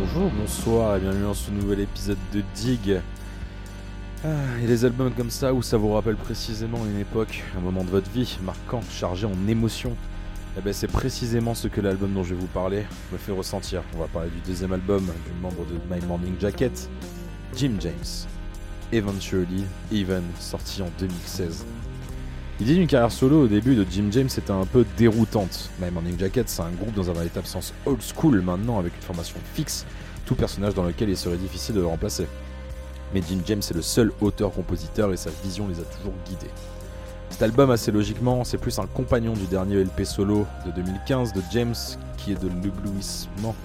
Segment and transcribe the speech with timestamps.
[0.00, 3.00] Bonjour, bonsoir et bienvenue dans ce nouvel épisode de Dig.
[4.24, 4.28] Ah,
[4.60, 7.90] et les albums comme ça où ça vous rappelle précisément une époque, un moment de
[7.90, 9.96] votre vie marquant, chargé en émotions.
[10.58, 13.82] Eh ben c'est précisément ce que l'album dont je vais vous parler me fait ressentir.
[13.94, 16.90] On va parler du deuxième album du membre de My Morning Jacket,
[17.56, 18.26] Jim James.
[18.92, 21.64] Eventually Even, sorti en 2016.
[22.60, 25.70] L'idée d'une carrière solo au début de Jim James était un peu déroutante.
[25.80, 29.02] My Morning Jacket, c'est un groupe dans un véritable sens old school maintenant, avec une
[29.02, 29.84] formation fixe,
[30.24, 32.28] tout personnage dans lequel il serait difficile de le remplacer.
[33.12, 36.52] Mais Jim James est le seul auteur-compositeur et sa vision les a toujours guidés.
[37.28, 41.42] Cet album, assez logiquement, c'est plus un compagnon du dernier LP solo de 2015 de
[41.50, 41.74] James,
[42.16, 43.56] qui est de l'éblouissement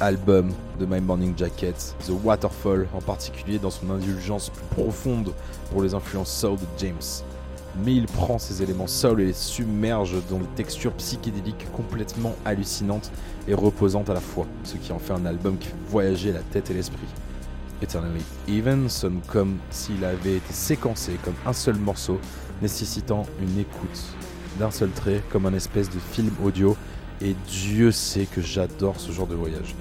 [0.00, 5.32] album de My Morning Jacket, The Waterfall, en particulier dans son indulgence plus profonde
[5.70, 7.24] pour les influences soul de James.
[7.84, 13.10] Mais il prend ces éléments soul et les submerge dans des textures psychédéliques complètement hallucinantes
[13.46, 16.40] et reposantes à la fois, ce qui en fait un album qui fait voyager la
[16.40, 17.08] tête et l'esprit.
[17.82, 22.18] Eternally Even sonne comme s'il avait été séquencé comme un seul morceau,
[22.62, 24.02] nécessitant une écoute
[24.58, 26.76] d'un seul trait, comme un espèce de film audio,
[27.20, 29.74] et Dieu sait que j'adore ce genre de voyage.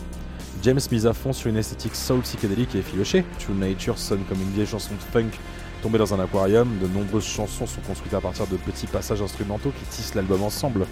[0.63, 3.23] James mise à fond sur une esthétique soul psychédélique et effilochée.
[3.39, 5.38] True Nature sonne comme une vieille chanson de funk
[5.83, 6.67] tombée dans un aquarium.
[6.81, 10.88] De nombreuses chansons sont construites à partir de petits passages instrumentaux qui tissent l'album ensemble.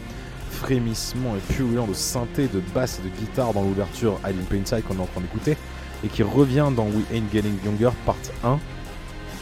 [0.51, 4.95] Frémissement et purulent de synthé, de basse et de guitare dans l'ouverture I Didn't qu'on
[4.95, 5.57] est en train d'écouter
[6.03, 8.59] et qui revient dans We Ain't Getting Younger part 1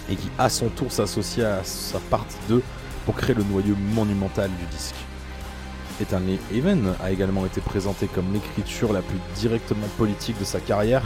[0.10, 2.64] et qui à son tour s'associe à sa part 2
[3.06, 4.96] pour créer le noyau monumental du disque.
[6.04, 11.04] Eternally Even a également été présenté comme l'écriture la plus directement politique de sa carrière,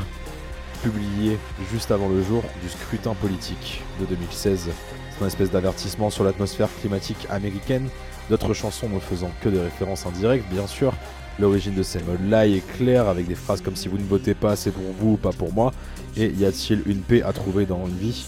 [0.83, 1.37] publié
[1.71, 4.69] juste avant le jour du scrutin politique de 2016.
[5.11, 7.89] C'est un espèce d'avertissement sur l'atmosphère climatique américaine,
[8.29, 10.93] d'autres chansons ne faisant que des références indirectes bien sûr.
[11.39, 14.55] L'origine de ces modes-là est claire avec des phrases comme si vous ne votez pas,
[14.55, 15.71] c'est pour vous ou pas pour moi,
[16.15, 18.25] et y a-t-il une paix à trouver dans une vie?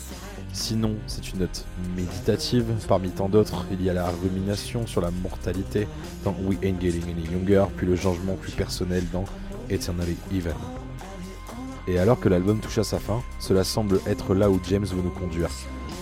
[0.52, 1.66] Sinon, c'est une note
[1.96, 2.66] méditative.
[2.88, 5.88] Parmi tant d'autres, il y a la rumination sur la mortalité
[6.24, 9.26] dans We Ain't Getting Any Younger, puis le changement plus personnel dans
[9.70, 10.56] Eternally Even.
[11.88, 15.02] Et alors que l'album touche à sa fin, cela semble être là où James veut
[15.02, 15.50] nous conduire.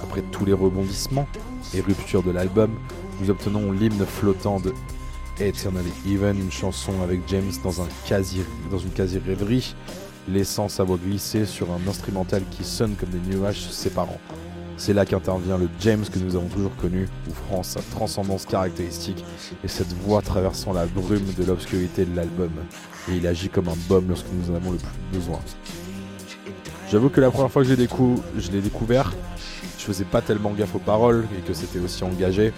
[0.04, 1.28] Après tous les rebondissements
[1.74, 2.72] et ruptures de l'album,
[3.22, 4.74] nous obtenons l'hymne flottant de
[5.40, 8.42] Eternally Even, une chanson avec James dans, un quasi,
[8.72, 9.76] dans une quasi-rêverie,
[10.28, 14.20] laissant sa voix glisser sur un instrumental qui sonne comme des nuages se séparant.
[14.78, 19.26] C'est là qu'intervient le James que nous avons toujours connu, ouvrant sa transcendance caractéristique
[19.64, 22.52] et cette voix traversant la brume de l'obscurité de l'album.
[23.10, 25.40] Et il agit comme un baume lorsque nous en avons le plus besoin.
[26.92, 27.74] J'avoue que la première fois que je
[28.52, 29.14] l'ai découvert,
[29.80, 32.54] je faisais pas tellement gaffe aux paroles et que c'était aussi engagé.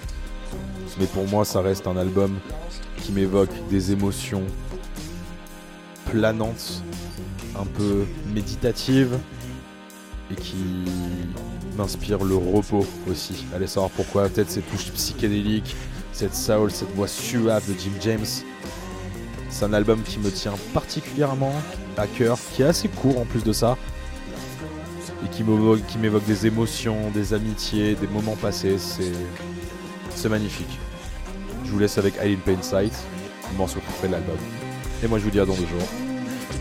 [0.99, 2.37] Mais pour moi, ça reste un album
[2.97, 4.43] qui m'évoque des émotions
[6.11, 6.83] planantes,
[7.59, 9.17] un peu méditatives
[10.31, 10.55] et qui
[11.77, 13.45] m'inspire le repos aussi.
[13.55, 15.75] Allez savoir pourquoi, peut-être ces touches psychédéliques,
[16.13, 18.25] cette soul, cette voix suave de Jim James.
[19.49, 21.53] C'est un album qui me tient particulièrement
[21.97, 23.77] à cœur, qui est assez court en plus de ça,
[25.25, 28.77] et qui m'évoque des émotions, des amitiés, des moments passés.
[30.15, 30.79] C'est magnifique.
[31.65, 32.93] Je vous laisse avec Eileen Pain Sight,
[33.51, 34.37] le morceau préféré de l'album.
[35.03, 35.87] Et moi je vous dis à dans deux jours.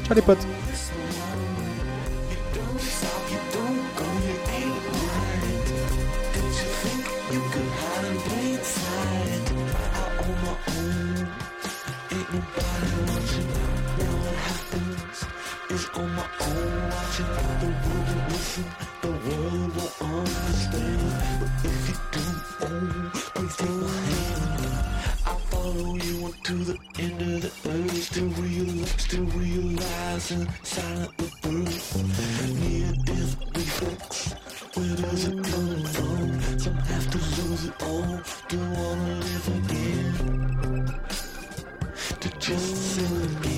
[0.06, 0.46] Ciao les potes
[15.78, 18.64] was on my own watching The world will listen,
[19.02, 21.12] the world will understand.
[21.40, 24.64] But if you don't own, raise hand.
[25.26, 28.02] I'll follow you until the end of the earth.
[28.02, 30.46] Still realize, still realizing
[31.16, 31.86] the birth
[32.60, 34.34] Near death reflex,
[34.74, 36.58] where does it come from?
[36.58, 40.14] Some have to lose it all, do wanna live again.
[42.20, 43.57] To just sell again.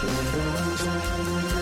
[0.00, 0.06] 我
[0.38, 1.57] 望着。